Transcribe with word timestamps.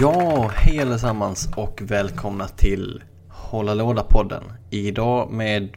Ja, 0.00 0.50
hej 0.54 0.80
allesammans 0.80 1.48
och 1.56 1.80
välkomna 1.82 2.48
till 2.48 3.02
Hålla 3.28 3.74
Låda-podden. 3.74 4.42
Idag 4.70 5.30
med 5.30 5.68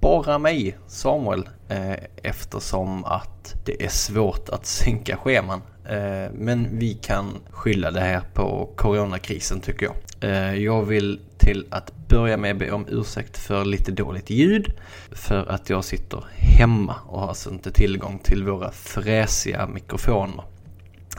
bara 0.00 0.38
mig, 0.38 0.78
Samuel, 0.86 1.48
eh, 1.68 1.92
eftersom 2.22 3.04
att 3.04 3.54
det 3.64 3.84
är 3.84 3.88
svårt 3.88 4.48
att 4.48 4.66
synka 4.66 5.16
scheman. 5.16 5.62
Eh, 5.84 6.32
men 6.34 6.78
vi 6.78 6.94
kan 6.94 7.26
skylla 7.50 7.90
det 7.90 8.00
här 8.00 8.20
på 8.34 8.68
coronakrisen 8.76 9.60
tycker 9.60 9.86
jag. 9.86 9.94
Eh, 10.30 10.54
jag 10.54 10.84
vill 10.84 11.20
till 11.38 11.66
att 11.70 12.08
börja 12.08 12.36
med 12.36 12.58
be 12.58 12.70
om 12.70 12.86
ursäkt 12.88 13.38
för 13.38 13.64
lite 13.64 13.92
dåligt 13.92 14.30
ljud. 14.30 14.72
För 15.12 15.50
att 15.50 15.70
jag 15.70 15.84
sitter 15.84 16.24
hemma 16.30 16.94
och 17.08 17.20
har 17.20 17.28
alltså 17.28 17.50
inte 17.50 17.70
tillgång 17.70 18.18
till 18.18 18.44
våra 18.44 18.70
fräsiga 18.70 19.66
mikrofoner 19.66 20.44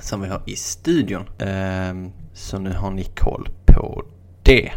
som 0.02 0.22
vi 0.22 0.28
har 0.28 0.42
i 0.46 0.56
studion. 0.56 1.30
Ehm, 1.40 2.12
så 2.34 2.60
nu 2.60 2.74
har 2.74 2.92
ni 2.92 3.04
koll 3.04 3.50
på 3.66 4.04
det. 4.44 4.72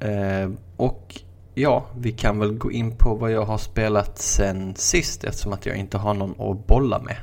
Ehm, 0.00 0.56
och 0.76 1.20
ja, 1.54 1.86
vi 1.96 2.12
kan 2.12 2.38
väl 2.38 2.54
gå 2.54 2.72
in 2.72 2.96
på 2.96 3.14
vad 3.14 3.32
jag 3.32 3.44
har 3.44 3.58
spelat 3.58 4.18
sen 4.18 4.74
sist 4.76 5.24
eftersom 5.24 5.52
att 5.52 5.66
jag 5.66 5.76
inte 5.76 5.98
har 5.98 6.14
någon 6.14 6.50
att 6.50 6.66
bolla 6.66 6.98
med. 6.98 7.16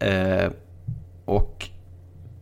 Ehm, 0.00 0.52
och 1.24 1.68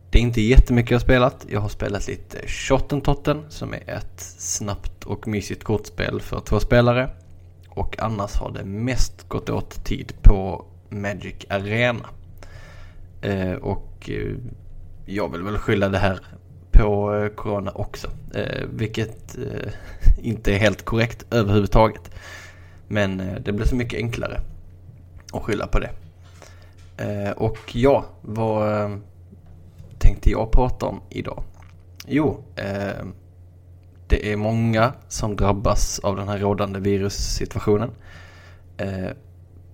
det 0.09 0.19
är 0.19 0.23
inte 0.23 0.41
jättemycket 0.41 0.91
jag 0.91 0.97
har 0.97 1.03
spelat. 1.03 1.45
Jag 1.49 1.59
har 1.59 1.69
spelat 1.69 2.07
lite 2.07 2.47
Shottentotten 2.47 3.45
som 3.49 3.73
är 3.73 3.89
ett 3.89 4.19
snabbt 4.37 5.03
och 5.03 5.27
mysigt 5.27 5.63
kortspel 5.63 6.21
för 6.21 6.39
två 6.39 6.59
spelare. 6.59 7.09
Och 7.69 7.99
annars 7.99 8.35
har 8.35 8.51
det 8.51 8.65
mest 8.65 9.27
gått 9.27 9.49
åt 9.49 9.83
tid 9.83 10.13
på 10.21 10.65
Magic 10.89 11.35
Arena. 11.49 12.09
Eh, 13.25 13.53
och 13.53 14.09
eh, 14.09 14.35
jag 15.05 15.31
vill 15.31 15.41
väl 15.43 15.57
skylla 15.57 15.89
det 15.89 15.97
här 15.97 16.19
på 16.71 17.15
eh, 17.15 17.27
Corona 17.27 17.71
också. 17.71 18.07
Eh, 18.33 18.65
vilket 18.69 19.37
eh, 19.37 19.71
inte 20.21 20.53
är 20.53 20.57
helt 20.57 20.85
korrekt 20.85 21.25
överhuvudtaget. 21.31 22.11
Men 22.87 23.19
eh, 23.19 23.35
det 23.39 23.51
blir 23.51 23.65
så 23.65 23.75
mycket 23.75 23.97
enklare 23.97 24.41
att 25.33 25.43
skylla 25.43 25.67
på 25.67 25.79
det. 25.79 25.89
Eh, 26.97 27.31
och 27.31 27.75
ja, 27.75 28.05
vad 28.21 28.81
eh, 28.81 28.97
tänkte 29.99 30.31
jag 30.31 30.51
prata 30.51 30.85
om 30.85 31.01
idag? 31.09 31.43
Jo, 32.07 32.43
eh, 32.55 33.05
det 34.07 34.31
är 34.31 34.37
många 34.37 34.93
som 35.07 35.35
drabbas 35.35 35.99
av 35.99 36.15
den 36.15 36.27
här 36.27 36.37
rådande 36.37 36.79
virussituationen. 36.79 37.91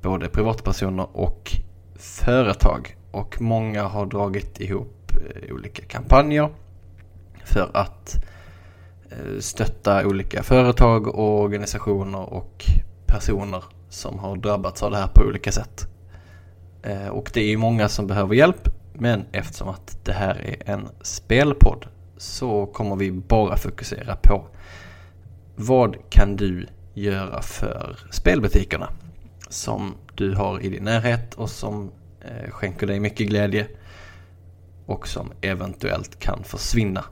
både 0.02 0.30
privatpersoner 0.30 1.08
och 1.14 1.52
företag 1.96 2.96
och 3.12 3.42
många 3.42 3.84
har 3.84 4.06
dragit 4.06 4.60
ihop 4.60 5.12
eh, 5.12 5.54
olika 5.54 5.84
kampanjer 5.84 6.50
för 7.46 7.72
att 7.74 8.24
eh, 9.12 9.40
stötta 9.40 10.08
olika 10.08 10.44
företag 10.44 11.08
och 11.08 11.42
organisationer 11.42 12.34
och 12.34 12.66
personer 13.06 13.64
som 13.90 14.20
har 14.20 14.36
drabbats 14.36 14.84
av 14.84 14.92
det 14.92 14.98
här 14.98 15.08
på 15.08 15.24
olika 15.24 15.52
sätt. 15.52 15.88
Eh, 16.84 17.08
och 17.08 17.32
det 17.34 17.54
är 17.54 17.58
många 17.58 17.90
som 17.90 18.08
behöver 18.08 18.36
hjälp 18.36 18.70
men 18.94 19.26
eftersom 19.32 19.70
att 19.70 19.98
det 20.06 20.14
här 20.14 20.36
är 20.36 20.72
en 20.74 20.88
spelpodd 21.02 21.88
så 22.18 22.66
kommer 22.66 22.96
vi 22.96 23.12
bara 23.12 23.58
fokusera 23.58 24.16
på 24.16 24.46
vad 25.56 26.10
kan 26.10 26.36
du 26.36 26.68
göra 26.94 27.42
för 27.42 28.00
spelbutikerna 28.12 28.90
som 29.50 29.96
du 30.16 30.36
har 30.36 30.66
i 30.66 30.70
din 30.70 30.84
närhet 30.84 31.34
och 31.34 31.50
som 31.50 31.92
Eh, 32.26 32.52
skänker 32.52 32.88
dig 32.88 33.00
mycket 33.00 33.28
glädje 33.28 33.68
och 34.86 35.08
som 35.08 35.32
eventuellt 35.42 36.20
kan 36.20 36.44
försvinna 36.44 37.04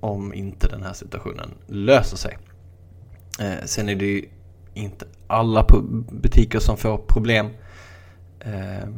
om 0.00 0.34
inte 0.34 0.68
den 0.68 0.82
här 0.82 0.92
situationen 0.92 1.54
löser 1.66 2.16
sig. 2.16 2.38
Eh, 3.40 3.64
sen 3.64 3.88
är 3.88 3.94
det 3.94 4.04
ju 4.04 4.28
inte 4.74 5.06
alla 5.26 5.66
butiker 6.10 6.58
som 6.58 6.76
får 6.76 6.98
problem. 6.98 7.46
Eh, 8.40 8.88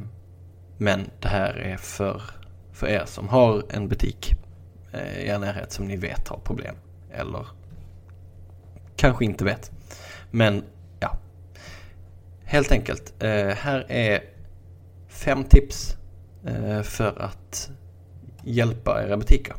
men 0.79 1.11
det 1.21 1.29
här 1.29 1.55
är 1.55 1.77
för, 1.77 2.23
för 2.73 2.87
er 2.87 3.05
som 3.07 3.29
har 3.29 3.65
en 3.71 3.89
butik 3.89 4.33
i 4.93 5.29
er 5.29 5.39
närhet 5.39 5.73
som 5.73 5.87
ni 5.87 5.97
vet 5.97 6.29
har 6.29 6.39
problem. 6.39 6.75
Eller 7.13 7.47
kanske 8.97 9.25
inte 9.25 9.45
vet. 9.45 9.71
Men 10.31 10.65
ja, 11.01 11.19
helt 12.45 12.73
enkelt. 12.73 13.15
Här 13.57 13.87
är 13.89 14.23
fem 15.13 15.45
tips 15.45 15.97
eh, 16.47 16.83
för 16.83 17.23
att 17.23 17.71
hjälpa 18.43 19.05
era 19.07 19.17
butiker 19.17 19.55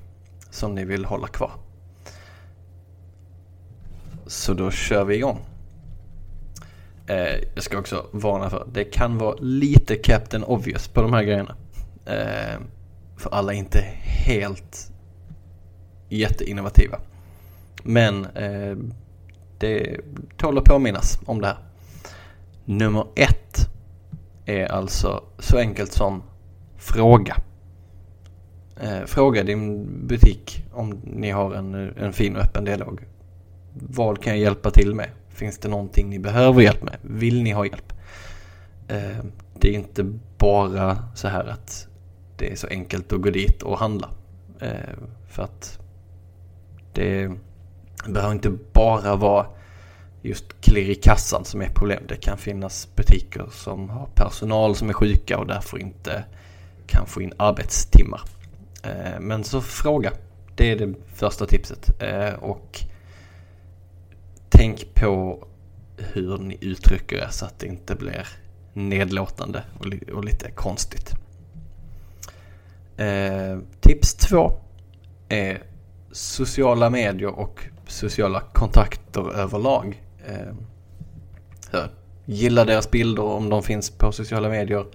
som 0.50 0.76
ni 0.76 0.86
vill 0.86 1.06
hålla 1.06 1.28
kvar. 1.28 1.52
Så 4.28 4.54
då 4.54 4.72
kör 4.72 5.04
vi 5.06 5.16
igång. 5.16 5.40
Eh, 7.08 7.36
jag 7.56 7.64
ska 7.64 7.80
också 7.80 8.06
varna 8.12 8.50
för 8.50 8.68
det 8.74 8.84
kan 8.84 9.18
vara 9.18 9.36
lite 9.40 9.96
Captain 9.96 10.44
Obvious 10.44 10.88
på 10.88 11.02
de 11.02 11.14
här 11.14 11.24
grejerna. 11.24 11.56
Eh, 12.06 12.60
för 13.18 13.30
alla 13.30 13.54
är 13.54 13.58
inte 13.58 13.80
helt 14.26 14.92
jätteinnovativa. 16.10 17.00
Men 17.84 18.28
det 19.58 20.00
tål 20.38 20.58
att 20.58 20.64
påminnas 20.64 21.20
om 21.26 21.42
det 21.42 21.48
här. 21.48 21.58
Nummer 22.66 23.08
ett 23.16 23.63
är 24.46 24.66
alltså 24.66 25.24
så 25.40 25.58
enkelt 25.58 25.92
som 25.92 26.24
fråga. 26.78 27.38
Eh, 28.80 29.06
fråga 29.06 29.44
din 29.44 29.88
butik 30.08 30.66
om 30.72 31.02
ni 31.04 31.32
har 31.32 31.54
en, 31.54 31.74
en 31.98 32.14
fin 32.14 32.36
och 32.36 32.42
öppen 32.42 32.66
dialog. 32.66 33.08
Vad 33.74 34.24
kan 34.24 34.34
jag 34.34 34.40
hjälpa 34.42 34.72
till 34.72 34.96
med? 34.96 35.10
Finns 35.30 35.58
det 35.58 35.70
någonting 35.70 36.10
ni 36.10 36.20
behöver 36.20 36.62
hjälp 36.62 36.84
med? 36.84 36.98
Vill 37.02 37.44
ni 37.44 37.52
ha 37.52 37.66
hjälp? 37.66 37.94
Eh, 38.88 39.26
det 39.60 39.70
är 39.70 39.74
inte 39.74 40.04
bara 40.38 40.98
så 41.16 41.28
här 41.28 41.46
att 41.46 41.88
det 42.38 42.52
är 42.52 42.56
så 42.56 42.68
enkelt 42.68 43.14
att 43.14 43.22
gå 43.22 43.30
dit 43.30 43.62
och 43.62 43.78
handla. 43.78 44.10
Eh, 44.60 44.70
för 45.30 45.44
att 45.44 45.80
det 46.94 47.32
behöver 48.08 48.34
inte 48.34 48.52
bara 48.74 49.16
vara 49.16 49.46
just 50.24 50.62
klirr 50.62 50.90
i 50.90 50.96
kassan 50.96 51.46
som 51.46 51.62
är 51.62 51.70
problem. 51.70 52.04
Det 52.08 52.16
kan 52.16 52.38
finnas 52.38 52.88
butiker 52.96 53.48
som 53.52 53.90
har 53.90 54.06
personal 54.16 54.76
som 54.76 54.90
är 54.90 54.94
sjuka 54.94 55.38
och 55.38 55.48
därför 55.48 55.78
inte 55.78 56.24
kan 56.88 57.06
få 57.08 57.22
in 57.22 57.34
arbetstimmar. 57.38 58.22
Eh, 58.84 59.20
men 59.20 59.44
så 59.44 59.62
fråga. 59.62 60.12
Det 60.56 60.72
är 60.72 60.76
det 60.76 60.94
första 61.16 61.46
tipset. 61.46 62.02
Eh, 62.02 62.34
och 62.34 62.80
tänk 64.50 64.94
på 64.94 65.46
hur 65.98 66.38
ni 66.38 66.58
uttrycker 66.62 67.16
er 67.16 67.28
så 67.32 67.46
att 67.46 67.60
det 67.60 67.68
inte 67.68 67.96
blir 67.96 68.28
nedlåtande 68.74 69.64
och 70.14 70.24
lite 70.26 70.52
konstigt. 70.52 71.14
Eh, 72.98 73.60
tips 73.80 74.16
två 74.16 74.52
är 75.30 75.64
sociala 76.12 76.90
medier 76.90 77.40
och 77.40 77.64
sociala 77.88 78.40
kontakter 78.40 79.36
överlag. 79.36 80.04
Eh, 80.28 80.54
gilla 82.26 82.66
deras 82.66 82.92
bilder 82.92 83.24
om 83.24 83.50
de 83.50 83.64
finns 83.64 83.90
på 83.90 84.12
sociala 84.12 84.50
medier. 84.50 84.86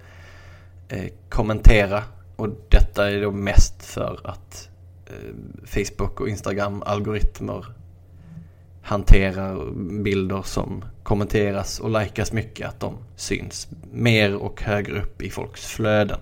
Eh, 0.89 1.05
kommentera. 1.29 2.03
Och 2.35 2.49
detta 2.69 3.11
är 3.11 3.21
då 3.21 3.31
mest 3.31 3.83
för 3.85 4.19
att 4.23 4.69
eh, 5.05 5.35
Facebook 5.65 6.21
och 6.21 6.29
Instagram 6.29 6.83
algoritmer 6.85 7.65
hanterar 8.81 9.71
bilder 10.03 10.41
som 10.41 10.85
kommenteras 11.03 11.79
och 11.79 12.01
likas 12.01 12.33
mycket. 12.33 12.67
Att 12.67 12.79
de 12.79 12.97
syns 13.15 13.67
mer 13.91 14.35
och 14.35 14.61
högre 14.61 15.01
upp 15.01 15.21
i 15.21 15.29
folks 15.29 15.65
flöden. 15.65 16.19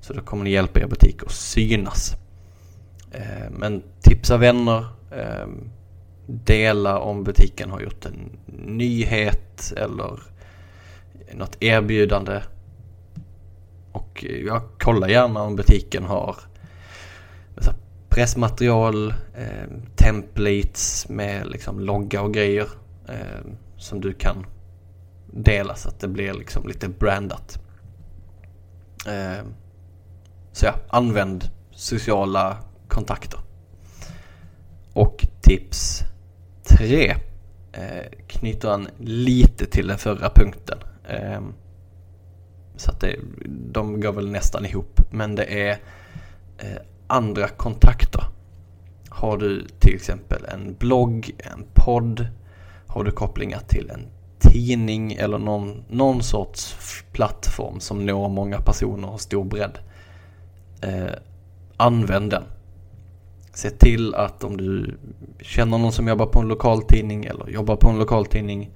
Så 0.00 0.12
då 0.12 0.20
kommer 0.20 0.44
det 0.44 0.50
hjälpa 0.50 0.80
er 0.80 0.86
butik 0.86 1.22
att 1.22 1.32
synas. 1.32 2.14
Eh, 3.12 3.50
men 3.50 3.82
tipsa 4.00 4.36
vänner. 4.36 4.86
Eh, 5.10 5.46
Dela 6.30 6.98
om 6.98 7.24
butiken 7.24 7.70
har 7.70 7.80
gjort 7.80 8.06
en 8.06 8.38
nyhet 8.46 9.72
eller 9.76 10.20
något 11.34 11.56
erbjudande. 11.60 12.42
Och 13.92 14.24
jag 14.44 14.62
kollar 14.78 15.08
gärna 15.08 15.42
om 15.42 15.56
butiken 15.56 16.04
har 16.04 16.36
pressmaterial, 18.10 19.14
eh, 19.34 19.68
templates 19.96 21.08
med 21.08 21.46
liksom 21.46 21.80
logga 21.80 22.22
och 22.22 22.34
grejer 22.34 22.68
eh, 23.08 23.40
som 23.76 24.00
du 24.00 24.12
kan 24.12 24.46
dela 25.32 25.74
så 25.74 25.88
att 25.88 26.00
det 26.00 26.08
blir 26.08 26.34
liksom 26.34 26.68
lite 26.68 26.88
brandat. 26.88 27.58
Eh, 29.06 29.46
så 30.52 30.66
ja, 30.66 30.74
använd 30.88 31.50
sociala 31.70 32.56
kontakter. 32.88 33.40
Och 34.92 35.26
tips 35.40 36.02
3 36.78 37.10
eh, 37.72 38.06
knyter 38.26 38.68
an 38.68 38.88
lite 38.98 39.66
till 39.66 39.86
den 39.86 39.98
förra 39.98 40.30
punkten. 40.30 40.78
Eh, 41.08 41.40
så 42.76 42.90
att 42.90 43.00
det, 43.00 43.16
de 43.72 44.00
går 44.00 44.12
väl 44.12 44.30
nästan 44.30 44.66
ihop. 44.66 45.00
Men 45.10 45.34
det 45.34 45.68
är 45.68 45.78
eh, 46.58 46.82
andra 47.06 47.48
kontakter. 47.48 48.24
Har 49.08 49.38
du 49.38 49.66
till 49.78 49.94
exempel 49.94 50.44
en 50.44 50.74
blogg, 50.74 51.30
en 51.38 51.66
podd, 51.74 52.26
har 52.86 53.04
du 53.04 53.10
kopplingar 53.10 53.60
till 53.68 53.90
en 53.90 54.06
tidning 54.38 55.12
eller 55.12 55.38
någon, 55.38 55.84
någon 55.88 56.22
sorts 56.22 56.76
plattform 57.12 57.80
som 57.80 58.06
når 58.06 58.28
många 58.28 58.60
personer 58.60 59.10
och 59.10 59.20
stor 59.20 59.44
bredd. 59.44 59.78
Eh, 60.82 61.14
använd 61.76 62.30
den. 62.30 62.42
Se 63.52 63.70
till 63.70 64.14
att 64.14 64.44
om 64.44 64.56
du 64.56 64.98
känner 65.40 65.78
någon 65.78 65.92
som 65.92 66.08
jobbar 66.08 66.26
på 66.26 66.40
en 66.40 66.48
lokaltidning 66.48 67.24
eller 67.24 67.48
jobbar 67.48 67.76
på 67.76 67.88
en 67.88 67.98
lokaltidning 67.98 68.70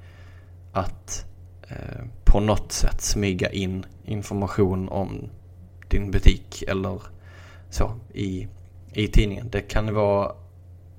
att 0.73 1.27
eh, 1.69 2.05
på 2.25 2.41
något 2.41 2.73
sätt 2.73 3.01
smyga 3.01 3.51
in 3.51 3.87
information 4.05 4.89
om 4.89 5.31
din 5.89 6.11
butik 6.11 6.63
eller 6.69 7.03
så 7.71 7.93
i, 8.13 8.49
i 8.93 9.09
tidningen. 9.09 9.49
Det 9.51 9.61
kan 9.61 9.95
vara 9.95 10.33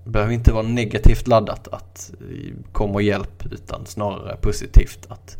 behöver 0.06 0.34
inte 0.34 0.54
vara 0.54 0.64
negativt 0.64 1.28
laddat 1.28 1.68
att 1.68 2.14
eh, 2.22 2.54
komma 2.72 2.94
och 2.94 3.02
hjälp 3.02 3.46
utan 3.52 3.86
snarare 3.86 4.38
positivt 4.42 5.06
att 5.08 5.38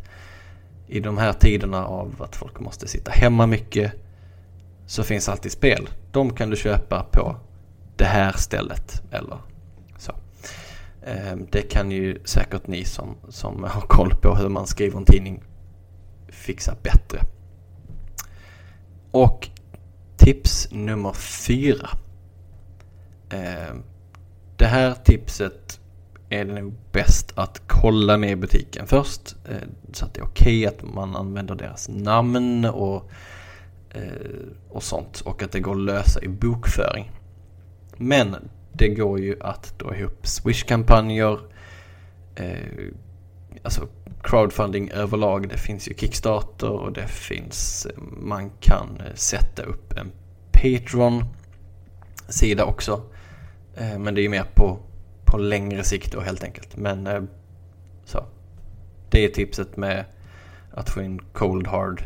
i 0.86 1.00
de 1.00 1.18
här 1.18 1.32
tiderna 1.32 1.86
av 1.86 2.22
att 2.22 2.36
folk 2.36 2.60
måste 2.60 2.88
sitta 2.88 3.10
hemma 3.10 3.46
mycket 3.46 3.92
så 4.86 5.02
finns 5.02 5.28
alltid 5.28 5.52
spel. 5.52 5.88
De 6.12 6.30
kan 6.30 6.50
du 6.50 6.56
köpa 6.56 7.06
på 7.12 7.36
det 7.96 8.04
här 8.04 8.32
stället 8.32 9.02
eller 9.10 9.38
så. 9.98 10.12
Ehm, 11.02 11.46
det 11.50 11.62
kan 11.62 11.90
ju 11.90 12.18
säkert 12.24 12.66
ni 12.66 12.84
som, 12.84 13.16
som 13.28 13.64
har 13.64 13.80
koll 13.80 14.14
på 14.22 14.34
hur 14.34 14.48
man 14.48 14.66
skriver 14.66 14.98
en 14.98 15.04
tidning 15.04 15.42
fixa 16.28 16.74
bättre. 16.82 17.20
Och 19.10 19.48
tips 20.16 20.68
nummer 20.70 21.12
fyra. 21.12 21.88
Ehm, 23.30 23.82
det 24.56 24.66
här 24.66 24.94
tipset 25.04 25.80
är 26.28 26.44
det 26.44 26.60
nog 26.60 26.74
bäst 26.92 27.32
att 27.34 27.62
kolla 27.66 28.16
med 28.16 28.38
butiken 28.38 28.86
först. 28.86 29.36
Eh, 29.48 29.68
så 29.92 30.04
att 30.04 30.14
det 30.14 30.20
är 30.20 30.24
okej 30.24 30.66
okay 30.66 30.66
att 30.66 30.94
man 30.94 31.16
använder 31.16 31.54
deras 31.54 31.88
namn 31.88 32.64
och, 32.64 33.10
eh, 33.90 34.02
och 34.68 34.82
sånt. 34.82 35.20
Och 35.20 35.42
att 35.42 35.52
det 35.52 35.60
går 35.60 35.72
att 35.72 35.80
lösa 35.80 36.22
i 36.22 36.28
bokföring. 36.28 37.10
Men 37.96 38.36
det 38.72 38.88
går 38.88 39.20
ju 39.20 39.36
att 39.40 39.78
dra 39.78 39.96
ihop 39.96 40.26
Swish-kampanjer. 40.26 41.40
Eh, 42.34 42.56
alltså 43.62 43.88
crowdfunding 44.22 44.90
överlag. 44.90 45.48
Det 45.48 45.58
finns 45.58 45.88
ju 45.88 45.94
Kickstarter 45.94 46.70
och 46.70 46.92
det 46.92 47.08
finns, 47.08 47.86
eh, 47.86 47.92
man 48.20 48.50
kan 48.60 49.00
eh, 49.00 49.14
sätta 49.14 49.62
upp 49.62 49.92
en 49.92 50.12
Patreon-sida 50.52 52.64
också. 52.64 53.02
Eh, 53.76 53.98
men 53.98 54.14
det 54.14 54.20
är 54.20 54.22
ju 54.22 54.28
mer 54.28 54.46
på, 54.54 54.78
på 55.24 55.38
längre 55.38 55.84
sikt 55.84 56.12
då 56.12 56.20
helt 56.20 56.44
enkelt. 56.44 56.76
Men 56.76 57.06
eh, 57.06 57.22
så. 58.04 58.24
Det 59.10 59.24
är 59.24 59.28
tipset 59.28 59.76
med 59.76 60.04
att 60.70 60.90
få 60.90 61.02
in 61.02 61.20
cold 61.32 61.66
hard 61.66 62.02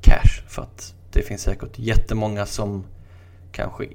cash. 0.00 0.42
För 0.48 0.62
att 0.62 0.94
det 1.12 1.22
finns 1.22 1.42
säkert 1.42 1.78
jättemånga 1.78 2.46
som 2.46 2.84
kanske 3.52 3.86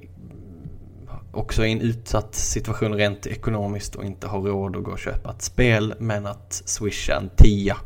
också 1.32 1.66
i 1.66 1.72
en 1.72 1.80
utsatt 1.80 2.34
situation 2.34 2.94
rent 2.94 3.26
ekonomiskt 3.26 3.94
och 3.94 4.04
inte 4.04 4.26
har 4.26 4.40
råd 4.40 4.76
att 4.76 4.82
gå 4.82 4.90
och 4.90 4.98
köpa 4.98 5.30
ett 5.30 5.42
spel. 5.42 5.94
Men 5.98 6.26
att 6.26 6.62
swisha 6.64 7.16
en 7.16 7.30
tia 7.36 7.76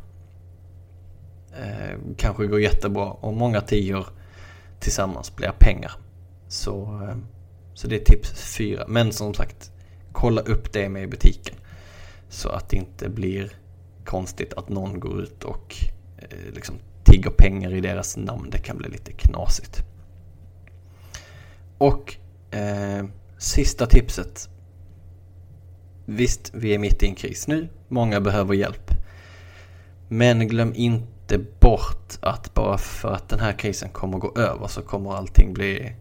eh, 1.58 1.98
kanske 2.16 2.46
går 2.46 2.60
jättebra. 2.60 3.10
Och 3.10 3.34
många 3.34 3.60
tior 3.60 4.06
tillsammans 4.80 5.36
blir 5.36 5.52
pengar. 5.58 5.92
Så 6.48 7.00
eh, 7.02 7.16
så 7.74 7.88
det 7.88 7.96
är 7.96 8.04
tips 8.04 8.56
fyra. 8.56 8.84
Men 8.88 9.12
som 9.12 9.34
sagt, 9.34 9.70
kolla 10.12 10.40
upp 10.40 10.72
det 10.72 10.88
med 10.88 11.10
butiken. 11.10 11.54
Så 12.28 12.48
att 12.48 12.68
det 12.68 12.76
inte 12.76 13.08
blir 13.08 13.52
konstigt 14.04 14.54
att 14.54 14.68
någon 14.68 15.00
går 15.00 15.22
ut 15.22 15.44
och 15.44 15.76
eh, 16.18 16.54
liksom 16.54 16.74
tigger 17.04 17.30
pengar 17.30 17.74
i 17.74 17.80
deras 17.80 18.16
namn. 18.16 18.50
Det 18.50 18.58
kan 18.58 18.78
bli 18.78 18.88
lite 18.88 19.12
knasigt. 19.12 19.82
Och 21.78 22.16
eh, 22.50 23.04
sista 23.44 23.86
tipset. 23.86 24.48
Visst, 26.04 26.50
vi 26.54 26.74
är 26.74 26.78
mitt 26.78 27.02
i 27.02 27.06
en 27.06 27.14
kris 27.14 27.46
nu. 27.48 27.68
Många 27.88 28.20
behöver 28.20 28.54
hjälp. 28.54 28.90
Men 30.08 30.48
glöm 30.48 30.72
inte 30.74 31.38
bort 31.60 32.18
att 32.20 32.54
bara 32.54 32.78
för 32.78 33.12
att 33.12 33.28
den 33.28 33.40
här 33.40 33.52
krisen 33.52 33.88
kommer 33.88 34.18
gå 34.18 34.32
över 34.36 34.66
så 34.66 34.82
kommer 34.82 35.14
allting 35.14 35.54
bli 35.54 35.92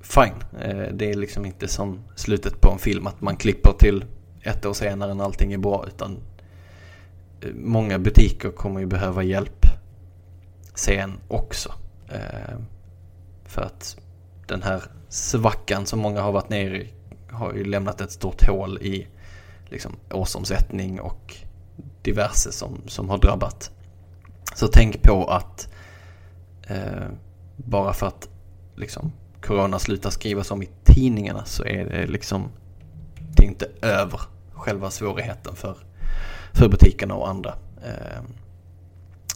fine. 0.00 0.60
Eh, 0.60 0.92
det 0.92 1.10
är 1.10 1.14
liksom 1.14 1.44
inte 1.44 1.68
som 1.68 2.00
slutet 2.16 2.60
på 2.60 2.70
en 2.70 2.78
film 2.78 3.06
att 3.06 3.20
man 3.20 3.36
klipper 3.36 3.72
till 3.72 4.04
ett 4.42 4.66
år 4.66 4.72
senare 4.72 5.14
när 5.14 5.24
allting 5.24 5.52
är 5.52 5.58
bra 5.58 5.84
utan 5.86 6.18
eh, 7.40 7.54
många 7.54 7.98
butiker 7.98 8.50
kommer 8.50 8.80
ju 8.80 8.86
behöva 8.86 9.22
hjälp 9.22 9.66
sen 10.74 11.12
också. 11.28 11.72
Eh, 12.08 12.58
för 13.44 13.62
att 13.62 13.96
den 14.46 14.62
här 14.62 14.82
svackan 15.08 15.86
som 15.86 15.98
många 15.98 16.20
har 16.20 16.32
varit 16.32 16.48
nere 16.48 16.76
i 16.82 16.92
har 17.30 17.52
ju 17.52 17.64
lämnat 17.64 18.00
ett 18.00 18.12
stort 18.12 18.48
hål 18.48 18.78
i 18.78 19.06
liksom 19.66 19.96
årsomsättning 20.10 21.00
och 21.00 21.36
diverse 22.02 22.52
som, 22.52 22.82
som 22.86 23.10
har 23.10 23.18
drabbat. 23.18 23.70
Så 24.54 24.68
tänk 24.68 25.02
på 25.02 25.24
att 25.24 25.68
eh, 26.66 27.08
bara 27.56 27.92
för 27.92 28.06
att 28.06 28.28
liksom 28.76 29.12
corona 29.42 29.78
slutar 29.78 30.10
skrivas 30.10 30.50
om 30.50 30.62
i 30.62 30.68
tidningarna 30.84 31.44
så 31.44 31.64
är 31.64 31.84
det 31.84 32.06
liksom 32.06 32.48
det 33.36 33.44
är 33.44 33.48
inte 33.48 33.68
över 33.82 34.20
själva 34.52 34.90
svårigheten 34.90 35.56
för, 35.56 35.76
för 36.52 36.68
butikerna 36.68 37.14
och 37.14 37.28
andra. 37.28 37.54
Eh, 37.84 38.22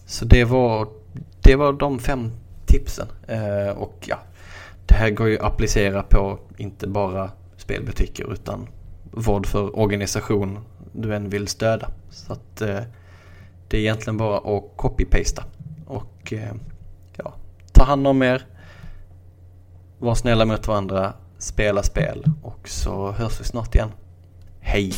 så 0.07 0.25
det 0.25 0.45
var, 0.45 0.89
det 1.41 1.57
var 1.57 1.73
de 1.73 1.99
fem 1.99 2.33
tipsen. 2.67 3.09
Eh, 3.29 3.69
och 3.69 4.05
ja, 4.07 4.19
det 4.87 4.95
här 4.95 5.11
går 5.11 5.29
ju 5.29 5.39
att 5.39 5.45
applicera 5.45 6.03
på 6.03 6.39
inte 6.57 6.87
bara 6.87 7.31
spelbutiker 7.57 8.33
utan 8.33 8.69
vad 9.11 9.47
för 9.47 9.79
organisation 9.79 10.59
du 10.93 11.15
än 11.15 11.31
vill 11.31 11.49
stödja. 11.49 11.89
Så 12.11 12.33
att 12.33 12.61
eh, 12.61 12.81
det 13.69 13.77
är 13.77 13.81
egentligen 13.81 14.17
bara 14.17 14.37
att 14.37 14.77
copy-pasta 14.77 15.45
och 15.87 16.33
eh, 16.33 16.55
ja, 17.17 17.35
ta 17.73 17.85
hand 17.85 18.07
om 18.07 18.23
er 18.23 18.47
var 19.99 20.15
snälla 20.15 20.45
mot 20.45 20.69
varandra, 20.69 21.13
spela 21.39 21.83
spel 21.83 22.25
och 22.43 22.69
så 22.69 23.13
hörs 23.13 23.41
vi 23.41 23.45
snart 23.45 23.75
igen. 23.75 23.93
Hej! 24.61 24.93